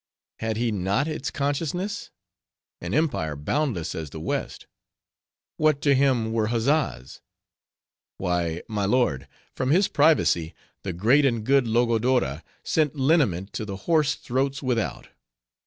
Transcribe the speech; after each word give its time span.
"Had 0.39 0.57
he 0.57 0.71
not 0.71 1.07
its 1.07 1.29
consciousness?—an 1.29 2.91
empire 2.91 3.35
boundless 3.35 3.93
as 3.93 4.09
the 4.09 4.19
West. 4.19 4.65
What 5.57 5.79
to 5.83 5.93
him 5.93 6.31
were 6.33 6.47
huzzas? 6.47 7.21
Why, 8.17 8.63
my 8.67 8.85
lord, 8.85 9.27
from 9.53 9.69
his 9.69 9.87
privacy, 9.87 10.55
the 10.81 10.91
great 10.91 11.23
and 11.23 11.45
good 11.45 11.67
Logodora 11.67 12.41
sent 12.63 12.95
liniment 12.95 13.53
to 13.53 13.63
the 13.63 13.75
hoarse 13.85 14.15
throats 14.15 14.63
without. 14.63 15.09